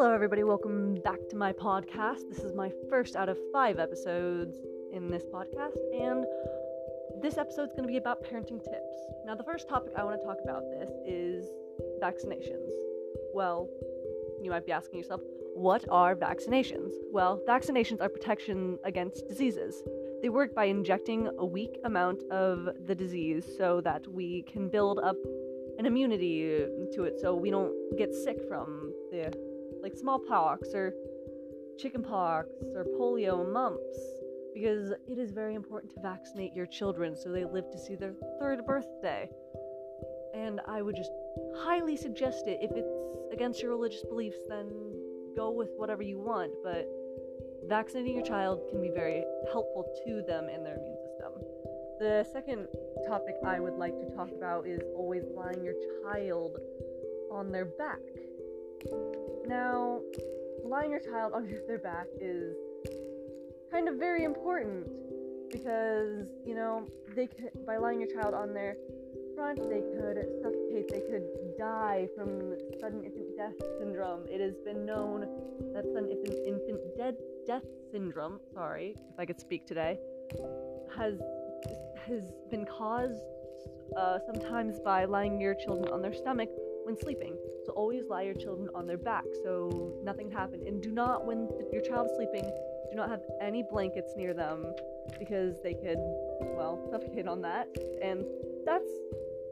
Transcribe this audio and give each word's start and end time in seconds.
Hello, 0.00 0.14
everybody. 0.14 0.44
Welcome 0.44 0.94
back 1.04 1.18
to 1.28 1.36
my 1.36 1.52
podcast. 1.52 2.30
This 2.30 2.38
is 2.38 2.54
my 2.54 2.72
first 2.88 3.16
out 3.16 3.28
of 3.28 3.36
five 3.52 3.78
episodes 3.78 4.56
in 4.94 5.10
this 5.10 5.24
podcast, 5.26 5.76
and 5.92 6.24
this 7.20 7.36
episode 7.36 7.64
is 7.64 7.72
going 7.72 7.82
to 7.82 7.86
be 7.86 7.98
about 7.98 8.24
parenting 8.24 8.64
tips. 8.64 8.96
Now, 9.26 9.34
the 9.34 9.44
first 9.44 9.68
topic 9.68 9.92
I 9.98 10.02
want 10.02 10.18
to 10.18 10.26
talk 10.26 10.38
about 10.42 10.62
this 10.70 10.88
is 11.06 11.44
vaccinations. 12.02 12.70
Well, 13.34 13.68
you 14.42 14.50
might 14.50 14.64
be 14.64 14.72
asking 14.72 15.00
yourself, 15.00 15.20
what 15.52 15.84
are 15.90 16.16
vaccinations? 16.16 16.92
Well, 17.12 17.42
vaccinations 17.46 18.00
are 18.00 18.08
protection 18.08 18.78
against 18.84 19.28
diseases. 19.28 19.82
They 20.22 20.30
work 20.30 20.54
by 20.54 20.64
injecting 20.64 21.28
a 21.38 21.44
weak 21.44 21.78
amount 21.84 22.22
of 22.30 22.70
the 22.86 22.94
disease 22.94 23.44
so 23.58 23.82
that 23.82 24.08
we 24.08 24.44
can 24.50 24.70
build 24.70 24.98
up 25.00 25.16
an 25.78 25.84
immunity 25.84 26.64
to 26.94 27.04
it 27.04 27.20
so 27.20 27.34
we 27.34 27.50
don't 27.50 27.74
get 27.98 28.14
sick 28.14 28.38
from 28.48 28.94
the 29.10 29.49
like 29.82 29.96
smallpox 29.96 30.68
or 30.74 30.94
chickenpox 31.78 32.48
or 32.74 32.84
polio 32.98 33.40
and 33.42 33.52
mumps 33.52 33.98
because 34.54 34.90
it 35.08 35.18
is 35.18 35.30
very 35.30 35.54
important 35.54 35.92
to 35.94 36.00
vaccinate 36.00 36.54
your 36.54 36.66
children 36.66 37.16
so 37.16 37.30
they 37.30 37.44
live 37.44 37.70
to 37.70 37.78
see 37.78 37.94
their 37.94 38.12
third 38.38 38.66
birthday. 38.66 39.30
And 40.34 40.60
I 40.66 40.82
would 40.82 40.96
just 40.96 41.12
highly 41.58 41.96
suggest 41.96 42.46
it. 42.46 42.58
If 42.60 42.72
it's 42.72 42.88
against 43.32 43.62
your 43.62 43.70
religious 43.70 44.02
beliefs, 44.02 44.38
then 44.48 44.68
go 45.36 45.50
with 45.50 45.70
whatever 45.76 46.02
you 46.02 46.18
want, 46.18 46.52
but 46.62 46.88
vaccinating 47.68 48.16
your 48.16 48.24
child 48.24 48.62
can 48.70 48.80
be 48.80 48.90
very 48.90 49.24
helpful 49.52 49.86
to 50.04 50.22
them 50.26 50.48
and 50.48 50.64
their 50.64 50.76
immune 50.76 50.96
system. 51.06 51.32
The 52.00 52.26
second 52.32 52.66
topic 53.06 53.36
I 53.46 53.60
would 53.60 53.74
like 53.74 53.98
to 54.00 54.16
talk 54.16 54.30
about 54.32 54.66
is 54.66 54.80
always 54.96 55.22
lying 55.34 55.62
your 55.62 55.74
child 56.02 56.58
on 57.30 57.52
their 57.52 57.66
back. 57.66 58.00
Now, 59.46 60.00
lying 60.64 60.90
your 60.90 61.00
child 61.00 61.32
on 61.34 61.48
their 61.66 61.78
back 61.78 62.06
is 62.20 62.54
kind 63.70 63.88
of 63.88 63.96
very 63.96 64.24
important 64.24 64.86
because, 65.50 66.26
you 66.46 66.54
know, 66.54 66.86
they 67.14 67.26
could, 67.26 67.50
by 67.66 67.76
lying 67.76 68.00
your 68.00 68.10
child 68.10 68.34
on 68.34 68.54
their 68.54 68.76
front, 69.34 69.58
they 69.68 69.80
could 69.80 70.18
suffocate, 70.42 70.88
they 70.88 71.00
could 71.00 71.24
die 71.58 72.08
from 72.16 72.56
sudden 72.80 73.04
infant 73.04 73.36
death 73.36 73.54
syndrome. 73.78 74.22
It 74.28 74.40
has 74.40 74.54
been 74.64 74.84
known 74.86 75.26
that 75.74 75.84
sudden 75.92 76.10
infant, 76.46 76.96
dead 76.96 77.16
death 77.46 77.64
syndrome, 77.90 78.40
sorry 78.54 78.96
if 79.12 79.18
I 79.18 79.24
could 79.24 79.40
speak 79.40 79.66
today, 79.66 79.98
has 80.96 81.14
has 82.06 82.22
been 82.50 82.64
caused 82.64 83.22
uh, 83.96 84.18
sometimes 84.26 84.80
by 84.80 85.04
lying 85.04 85.40
your 85.40 85.54
children 85.54 85.92
on 85.92 86.02
their 86.02 86.14
stomach 86.14 86.48
when 86.84 86.96
sleeping. 86.98 87.36
So 87.64 87.72
always 87.72 88.06
lie 88.08 88.22
your 88.22 88.34
children 88.34 88.68
on 88.74 88.86
their 88.86 88.98
back 88.98 89.24
so 89.42 89.94
nothing 90.02 90.30
happened. 90.30 90.62
And 90.66 90.82
do 90.82 90.90
not, 90.90 91.26
when 91.26 91.48
your 91.72 91.82
child 91.82 92.08
is 92.10 92.16
sleeping, 92.16 92.50
do 92.90 92.96
not 92.96 93.08
have 93.08 93.22
any 93.40 93.62
blankets 93.62 94.12
near 94.16 94.34
them 94.34 94.74
because 95.18 95.60
they 95.62 95.74
could, 95.74 95.98
well, 96.40 96.86
suffocate 96.90 97.26
on 97.26 97.40
that. 97.42 97.68
And 98.02 98.24
that's 98.64 98.90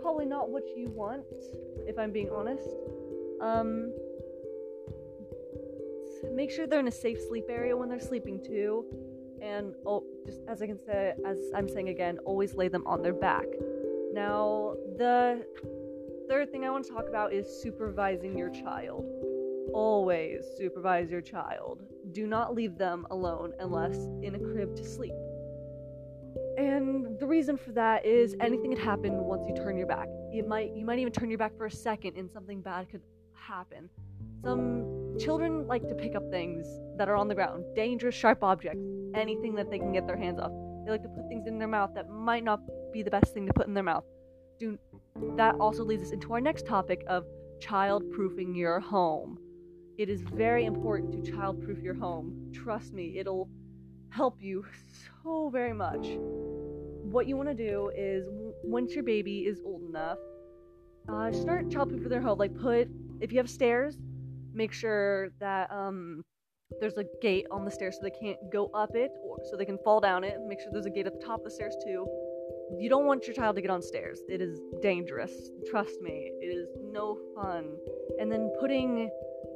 probably 0.00 0.26
not 0.26 0.50
what 0.50 0.64
you 0.76 0.88
want, 0.88 1.24
if 1.86 1.98
I'm 1.98 2.12
being 2.12 2.30
honest. 2.30 2.68
Um, 3.40 3.92
make 6.34 6.50
sure 6.50 6.66
they're 6.66 6.80
in 6.80 6.88
a 6.88 6.92
safe 6.92 7.18
sleep 7.28 7.46
area 7.48 7.76
when 7.76 7.88
they're 7.88 8.00
sleeping 8.00 8.42
too. 8.42 8.84
And 9.42 9.74
oh, 9.86 10.04
just 10.26 10.40
as 10.48 10.60
I 10.60 10.66
can 10.66 10.78
say, 10.78 11.14
as 11.26 11.38
I'm 11.54 11.68
saying 11.68 11.88
again, 11.88 12.18
always 12.24 12.54
lay 12.54 12.68
them 12.68 12.86
on 12.86 13.02
their 13.02 13.14
back. 13.14 13.46
Now, 14.12 14.74
the 14.96 15.46
third 16.30 16.52
thing 16.52 16.64
I 16.64 16.70
want 16.70 16.84
to 16.86 16.92
talk 16.92 17.08
about 17.08 17.32
is 17.32 17.44
supervising 17.60 18.38
your 18.38 18.50
child. 18.50 19.04
Always 19.74 20.44
supervise 20.56 21.10
your 21.10 21.20
child. 21.20 21.82
Do 22.12 22.24
not 22.24 22.54
leave 22.54 22.78
them 22.78 23.04
alone 23.10 23.52
unless 23.58 23.96
in 24.22 24.36
a 24.36 24.38
crib 24.38 24.76
to 24.76 24.84
sleep. 24.84 25.14
And 26.56 27.18
the 27.18 27.26
reason 27.26 27.56
for 27.56 27.72
that 27.72 28.06
is 28.06 28.36
anything 28.38 28.70
could 28.70 28.80
happen 28.80 29.12
once 29.24 29.42
you 29.48 29.56
turn 29.56 29.76
your 29.76 29.88
back. 29.88 30.06
It 30.32 30.46
might 30.46 30.70
you 30.72 30.86
might 30.86 31.00
even 31.00 31.12
turn 31.12 31.30
your 31.30 31.38
back 31.38 31.56
for 31.56 31.66
a 31.66 31.70
second 31.70 32.16
and 32.16 32.30
something 32.30 32.60
bad 32.60 32.88
could 32.88 33.02
happen. 33.34 33.90
Some 34.44 35.16
children 35.18 35.66
like 35.66 35.88
to 35.88 35.96
pick 35.96 36.14
up 36.14 36.30
things 36.30 36.64
that 36.96 37.08
are 37.08 37.16
on 37.16 37.26
the 37.26 37.34
ground, 37.34 37.64
dangerous, 37.74 38.14
sharp 38.14 38.44
objects, 38.44 38.86
anything 39.16 39.56
that 39.56 39.68
they 39.68 39.80
can 39.80 39.92
get 39.92 40.06
their 40.06 40.16
hands 40.16 40.38
off. 40.38 40.52
They 40.84 40.92
like 40.92 41.02
to 41.02 41.08
put 41.08 41.26
things 41.28 41.48
in 41.48 41.58
their 41.58 41.66
mouth 41.66 41.90
that 41.96 42.08
might 42.08 42.44
not 42.44 42.60
be 42.92 43.02
the 43.02 43.10
best 43.10 43.34
thing 43.34 43.48
to 43.48 43.52
put 43.52 43.66
in 43.66 43.74
their 43.74 43.82
mouth. 43.82 44.04
Do 44.60 44.78
that 45.36 45.54
also 45.58 45.82
leads 45.84 46.02
us 46.02 46.10
into 46.10 46.34
our 46.34 46.40
next 46.40 46.66
topic 46.66 47.02
of 47.08 47.24
child-proofing 47.60 48.54
your 48.54 48.78
home. 48.78 49.38
It 49.96 50.10
is 50.10 50.20
very 50.20 50.66
important 50.66 51.12
to 51.12 51.32
child-proof 51.32 51.82
your 51.82 51.94
home. 51.94 52.50
Trust 52.52 52.92
me, 52.92 53.18
it'll 53.18 53.48
help 54.10 54.36
you 54.40 54.66
so 55.22 55.48
very 55.48 55.72
much. 55.72 56.06
What 57.10 57.26
you 57.26 57.38
want 57.38 57.48
to 57.48 57.54
do 57.54 57.90
is 57.96 58.26
once 58.62 58.94
your 58.94 59.02
baby 59.02 59.46
is 59.46 59.62
old 59.64 59.82
enough, 59.88 60.18
uh, 61.08 61.32
start 61.32 61.70
child-proofing 61.70 62.10
their 62.10 62.20
home. 62.20 62.38
Like 62.38 62.54
put 62.54 62.88
if 63.20 63.32
you 63.32 63.38
have 63.38 63.48
stairs, 63.48 63.98
make 64.52 64.74
sure 64.74 65.30
that 65.40 65.70
um 65.72 66.22
there's 66.80 66.98
a 66.98 67.04
gate 67.22 67.46
on 67.50 67.64
the 67.64 67.70
stairs 67.70 67.96
so 67.96 68.02
they 68.02 68.10
can't 68.10 68.38
go 68.52 68.70
up 68.74 68.94
it 68.94 69.10
or 69.24 69.38
so 69.50 69.56
they 69.56 69.64
can 69.64 69.78
fall 69.78 70.00
down 70.00 70.22
it. 70.22 70.36
Make 70.46 70.60
sure 70.60 70.68
there's 70.70 70.86
a 70.86 70.90
gate 70.90 71.06
at 71.06 71.18
the 71.18 71.24
top 71.24 71.38
of 71.38 71.44
the 71.44 71.50
stairs 71.50 71.76
too. 71.82 72.06
You 72.78 72.88
don't 72.88 73.06
want 73.06 73.26
your 73.26 73.34
child 73.34 73.56
to 73.56 73.62
get 73.62 73.70
on 73.70 73.82
stairs. 73.82 74.20
It 74.28 74.40
is 74.40 74.60
dangerous. 74.80 75.50
Trust 75.70 76.00
me. 76.00 76.32
It 76.40 76.46
is 76.46 76.68
no 76.92 77.18
fun. 77.34 77.76
And 78.18 78.30
then 78.30 78.52
putting 78.60 79.10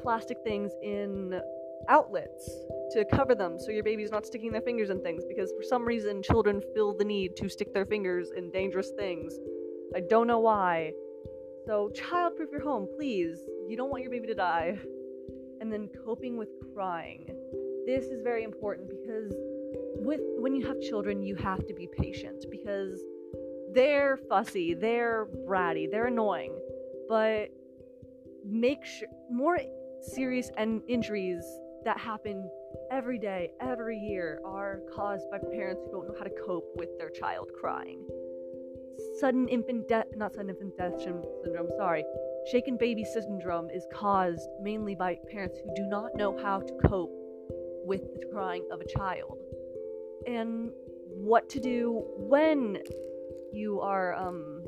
plastic 0.00 0.38
things 0.44 0.72
in 0.82 1.40
outlets 1.88 2.50
to 2.90 3.04
cover 3.12 3.34
them 3.34 3.58
so 3.58 3.70
your 3.70 3.82
baby's 3.82 4.10
not 4.10 4.26
sticking 4.26 4.52
their 4.52 4.62
fingers 4.62 4.90
in 4.90 5.00
things 5.02 5.24
because 5.26 5.52
for 5.56 5.62
some 5.62 5.84
reason 5.84 6.22
children 6.22 6.62
feel 6.74 6.96
the 6.96 7.04
need 7.04 7.36
to 7.36 7.48
stick 7.48 7.72
their 7.72 7.86
fingers 7.86 8.30
in 8.36 8.50
dangerous 8.50 8.90
things. 8.98 9.38
I 9.94 10.00
don't 10.00 10.26
know 10.26 10.40
why. 10.40 10.92
So 11.66 11.90
childproof 11.94 12.50
your 12.50 12.62
home, 12.62 12.88
please. 12.96 13.38
You 13.66 13.76
don't 13.76 13.90
want 13.90 14.02
your 14.02 14.10
baby 14.10 14.26
to 14.26 14.34
die 14.34 14.78
and 15.60 15.72
then 15.72 15.88
coping 16.04 16.36
with 16.36 16.48
crying. 16.74 17.26
This 17.86 18.04
is 18.06 18.22
very 18.22 18.44
important 18.44 18.88
because 18.88 19.32
with 19.96 20.20
when 20.38 20.54
you 20.54 20.66
have 20.66 20.80
children, 20.80 21.22
you 21.22 21.34
have 21.36 21.66
to 21.66 21.74
be 21.74 21.88
patient 21.98 22.44
because 22.50 23.00
they're 23.72 24.18
fussy, 24.28 24.74
they're 24.74 25.28
bratty, 25.46 25.90
they're 25.90 26.06
annoying. 26.06 26.58
But 27.08 27.48
make 28.44 28.84
sure 28.84 29.08
more 29.30 29.58
serious 30.00 30.50
and 30.56 30.82
injuries 30.88 31.44
that 31.84 31.98
happen 31.98 32.50
every 32.90 33.18
day, 33.18 33.50
every 33.60 33.98
year 33.98 34.40
are 34.44 34.80
caused 34.94 35.30
by 35.30 35.38
parents 35.38 35.82
who 35.84 35.92
don't 35.92 36.08
know 36.08 36.14
how 36.18 36.24
to 36.24 36.34
cope 36.46 36.70
with 36.76 36.90
their 36.98 37.10
child 37.10 37.50
crying. 37.58 38.06
Sudden 39.20 39.48
infant 39.48 39.88
death, 39.88 40.06
not 40.16 40.34
sudden 40.34 40.50
infant 40.50 40.76
death 40.76 41.00
syndrome, 41.00 41.68
sorry, 41.76 42.04
Shaken 42.50 42.78
baby 42.78 43.04
syndrome 43.04 43.68
is 43.68 43.86
caused 43.92 44.48
mainly 44.62 44.94
by 44.94 45.18
parents 45.30 45.58
who 45.58 45.74
do 45.74 45.86
not 45.86 46.16
know 46.16 46.34
how 46.42 46.60
to 46.60 46.88
cope 46.88 47.12
with 47.84 48.00
the 48.14 48.26
crying 48.32 48.66
of 48.72 48.80
a 48.80 48.86
child 48.86 49.38
and 50.28 50.70
what 51.08 51.48
to 51.48 51.58
do 51.58 52.04
when 52.18 52.78
you 53.52 53.80
are 53.80 54.14
um, 54.14 54.62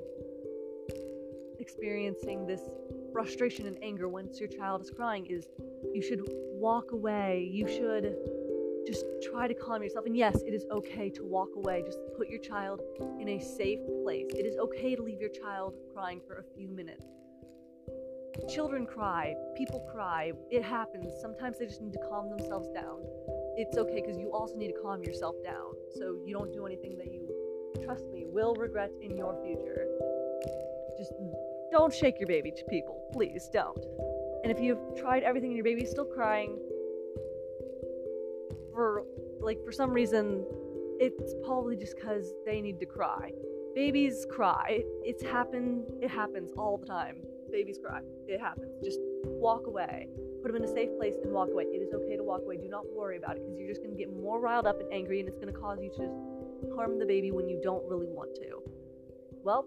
experiencing 1.58 2.46
this 2.46 2.62
frustration 3.12 3.66
and 3.66 3.76
anger 3.82 4.08
once 4.08 4.40
your 4.40 4.48
child 4.48 4.80
is 4.80 4.90
crying 4.90 5.26
is 5.26 5.46
you 5.92 6.00
should 6.00 6.22
walk 6.54 6.92
away. 6.92 7.46
You 7.52 7.68
should 7.68 8.16
just 8.86 9.04
try 9.22 9.46
to 9.46 9.54
calm 9.54 9.82
yourself. 9.82 10.06
And 10.06 10.16
yes 10.16 10.40
it 10.46 10.54
is 10.54 10.64
okay 10.72 11.10
to 11.10 11.24
walk 11.24 11.50
away. 11.56 11.82
Just 11.84 11.98
put 12.16 12.28
your 12.28 12.40
child 12.40 12.80
in 13.20 13.28
a 13.28 13.38
safe 13.38 13.80
place. 14.02 14.28
It 14.30 14.46
is 14.46 14.56
okay 14.56 14.96
to 14.96 15.02
leave 15.02 15.20
your 15.20 15.30
child 15.30 15.74
crying 15.92 16.22
for 16.26 16.38
a 16.38 16.44
few 16.56 16.68
minutes. 16.68 17.04
Children 18.48 18.86
cry, 18.86 19.34
people 19.56 19.86
cry, 19.92 20.32
it 20.50 20.62
happens. 20.62 21.12
Sometimes 21.20 21.58
they 21.58 21.66
just 21.66 21.82
need 21.82 21.92
to 21.92 21.98
calm 22.08 22.30
themselves 22.30 22.68
down. 22.70 23.02
It's 23.56 23.76
okay 23.76 24.00
because 24.00 24.18
you 24.18 24.30
also 24.32 24.56
need 24.56 24.68
to 24.68 24.80
calm 24.80 25.02
yourself 25.02 25.36
down 25.44 25.74
so 25.96 26.18
you 26.24 26.32
don't 26.32 26.52
do 26.52 26.66
anything 26.66 26.96
that 26.98 27.12
you, 27.12 27.28
trust 27.84 28.04
me, 28.10 28.24
will 28.26 28.54
regret 28.54 28.90
in 29.02 29.16
your 29.16 29.36
future. 29.44 29.86
Just 30.96 31.12
don't 31.70 31.92
shake 31.92 32.18
your 32.18 32.26
baby 32.26 32.52
people. 32.68 33.08
Please 33.12 33.48
don't. 33.52 33.84
And 34.42 34.50
if 34.50 34.60
you've 34.60 34.80
tried 34.96 35.22
everything 35.22 35.50
and 35.50 35.56
your 35.56 35.64
baby's 35.64 35.90
still 35.90 36.04
crying, 36.04 36.58
for 38.72 39.04
like 39.40 39.58
for 39.64 39.72
some 39.72 39.90
reason, 39.90 40.44
it's 40.98 41.34
probably 41.44 41.76
just 41.76 41.96
because 41.96 42.32
they 42.46 42.60
need 42.60 42.78
to 42.80 42.86
cry. 42.86 43.32
Babies 43.74 44.26
cry. 44.30 44.82
It's 45.04 45.22
happened. 45.22 45.84
It 46.00 46.10
happens 46.10 46.52
all 46.56 46.78
the 46.78 46.86
time 46.86 47.22
babies 47.50 47.78
cry. 47.82 48.00
It 48.26 48.40
happens. 48.40 48.70
Just 48.84 48.98
walk 49.24 49.66
away. 49.66 50.08
Put 50.42 50.52
them 50.52 50.62
in 50.62 50.68
a 50.68 50.72
safe 50.72 50.90
place 50.98 51.14
and 51.22 51.32
walk 51.32 51.50
away. 51.50 51.64
It 51.64 51.82
is 51.82 51.92
okay 51.92 52.16
to 52.16 52.22
walk 52.22 52.42
away. 52.42 52.56
Do 52.56 52.68
not 52.68 52.84
worry 52.94 53.16
about 53.16 53.36
it 53.36 53.42
because 53.42 53.58
you're 53.58 53.68
just 53.68 53.82
going 53.82 53.94
to 53.94 53.98
get 53.98 54.08
more 54.12 54.40
riled 54.40 54.66
up 54.66 54.80
and 54.80 54.92
angry, 54.92 55.20
and 55.20 55.28
it's 55.28 55.38
going 55.38 55.52
to 55.52 55.58
cause 55.58 55.78
you 55.82 55.90
to 55.90 55.96
just 55.96 56.74
harm 56.74 56.98
the 56.98 57.06
baby 57.06 57.30
when 57.30 57.48
you 57.48 57.60
don't 57.62 57.84
really 57.88 58.08
want 58.08 58.34
to. 58.36 58.62
Well, 59.42 59.66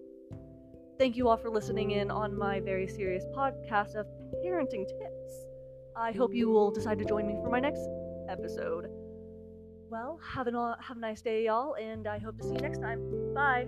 thank 0.97 1.15
you 1.15 1.27
all 1.27 1.37
for 1.37 1.49
listening 1.49 1.91
in 1.91 2.11
on 2.11 2.37
my 2.37 2.59
very 2.59 2.87
serious 2.87 3.25
podcast 3.35 3.95
of 3.95 4.07
parenting 4.45 4.87
tips. 4.87 5.45
I 5.95 6.11
hope 6.11 6.33
you 6.33 6.49
will 6.49 6.71
decide 6.71 6.99
to 6.99 7.05
join 7.05 7.27
me 7.27 7.35
for 7.41 7.49
my 7.49 7.59
next 7.59 7.87
episode. 8.29 8.89
Well, 9.89 10.19
have, 10.23 10.47
an, 10.47 10.55
have 10.55 10.97
a 10.97 10.99
nice 10.99 11.21
day, 11.21 11.45
y'all, 11.45 11.75
and 11.75 12.07
I 12.07 12.17
hope 12.17 12.37
to 12.39 12.43
see 12.43 12.53
you 12.53 12.61
next 12.61 12.79
time. 12.79 13.33
Bye. 13.35 13.67